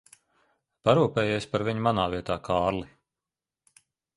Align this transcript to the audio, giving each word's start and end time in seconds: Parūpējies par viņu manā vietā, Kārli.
Parūpējies 0.87 1.47
par 1.53 1.65
viņu 1.69 1.85
manā 1.91 2.07
vietā, 2.17 2.39
Kārli. 2.51 2.91